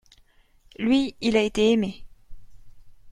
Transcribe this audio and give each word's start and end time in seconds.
Lui, 0.79 1.15
il 1.21 1.37
a 1.37 1.43
été 1.43 1.69
aimé. 1.73 2.03